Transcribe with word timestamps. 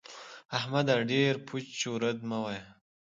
احمده! 0.57 0.95
ډېر 1.11 1.33
پوچ 1.47 1.79
و 1.91 1.93
رد 2.03 2.19
مه 2.29 2.37
وايه. 2.43 2.63